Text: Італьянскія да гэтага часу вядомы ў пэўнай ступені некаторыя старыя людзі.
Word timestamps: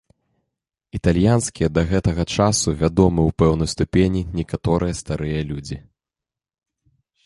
Італьянскія 0.99 1.67
да 1.75 1.83
гэтага 1.91 2.23
часу 2.35 2.67
вядомы 2.81 3.21
ў 3.31 3.39
пэўнай 3.45 3.67
ступені 3.77 4.21
некаторыя 4.43 4.93
старыя 5.05 5.39
людзі. 5.55 5.77